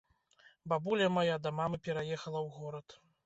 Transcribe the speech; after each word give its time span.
Бабуля 0.73 1.09
мая 1.17 1.37
да 1.45 1.53
мамы 1.59 1.77
пераехала 1.87 2.39
ў 2.47 2.49
горад. 2.57 2.87